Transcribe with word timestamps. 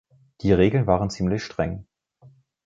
Die 0.41 0.51
Regeln 0.51 0.87
waren 0.87 1.11
ziemlich 1.11 1.43
streng. 1.43 1.85